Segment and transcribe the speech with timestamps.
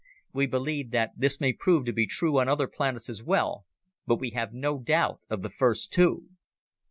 [0.33, 3.65] We believe that this may prove to be true on other planets as well,
[4.07, 6.27] but we have no doubt of the first two.